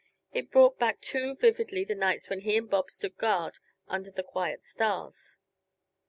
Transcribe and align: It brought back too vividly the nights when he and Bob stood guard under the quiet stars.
It 0.33 0.49
brought 0.49 0.79
back 0.79 0.99
too 0.99 1.35
vividly 1.35 1.83
the 1.83 1.93
nights 1.93 2.27
when 2.27 2.39
he 2.39 2.57
and 2.57 2.67
Bob 2.67 2.89
stood 2.89 3.19
guard 3.19 3.59
under 3.87 4.09
the 4.09 4.23
quiet 4.23 4.63
stars. 4.63 5.37